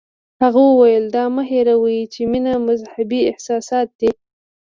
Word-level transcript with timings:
هغه 0.41 0.59
وویل 0.69 1.05
دا 1.15 1.23
مه 1.35 1.43
هیروئ 1.51 1.99
چې 2.13 2.21
مینه 2.31 2.53
مذهبي 2.67 3.19
احساسات 3.31 3.89
دي. 3.99 4.11